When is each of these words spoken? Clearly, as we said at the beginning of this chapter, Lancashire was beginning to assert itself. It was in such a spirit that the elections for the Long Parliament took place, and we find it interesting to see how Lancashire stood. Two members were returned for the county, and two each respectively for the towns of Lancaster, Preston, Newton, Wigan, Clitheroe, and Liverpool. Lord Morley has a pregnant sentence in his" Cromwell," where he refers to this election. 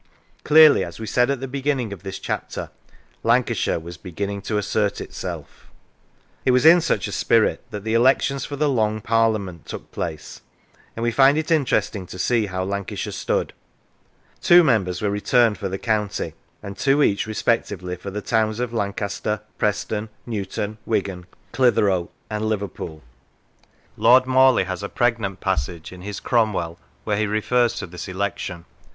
Clearly, 0.43 0.83
as 0.83 0.99
we 0.99 1.05
said 1.05 1.29
at 1.29 1.41
the 1.41 1.47
beginning 1.47 1.93
of 1.93 2.01
this 2.01 2.17
chapter, 2.17 2.71
Lancashire 3.21 3.77
was 3.77 3.97
beginning 3.97 4.41
to 4.41 4.57
assert 4.57 4.99
itself. 4.99 5.69
It 6.43 6.49
was 6.49 6.65
in 6.65 6.81
such 6.81 7.07
a 7.07 7.11
spirit 7.11 7.63
that 7.69 7.83
the 7.83 7.93
elections 7.93 8.43
for 8.43 8.55
the 8.55 8.67
Long 8.67 8.99
Parliament 8.99 9.67
took 9.67 9.91
place, 9.91 10.41
and 10.95 11.03
we 11.03 11.11
find 11.11 11.37
it 11.37 11.51
interesting 11.51 12.07
to 12.07 12.17
see 12.17 12.47
how 12.47 12.63
Lancashire 12.63 13.11
stood. 13.13 13.53
Two 14.41 14.63
members 14.63 15.03
were 15.03 15.09
returned 15.11 15.59
for 15.59 15.69
the 15.69 15.77
county, 15.77 16.33
and 16.63 16.79
two 16.79 17.03
each 17.03 17.27
respectively 17.27 17.95
for 17.95 18.09
the 18.09 18.23
towns 18.23 18.59
of 18.59 18.73
Lancaster, 18.73 19.41
Preston, 19.59 20.09
Newton, 20.25 20.79
Wigan, 20.83 21.27
Clitheroe, 21.51 22.09
and 22.27 22.45
Liverpool. 22.47 23.03
Lord 23.97 24.25
Morley 24.25 24.63
has 24.63 24.81
a 24.81 24.89
pregnant 24.89 25.43
sentence 25.43 25.91
in 25.91 26.01
his" 26.01 26.19
Cromwell," 26.19 26.79
where 27.03 27.17
he 27.17 27.27
refers 27.27 27.75
to 27.75 27.85
this 27.85 28.07
election. 28.07 28.65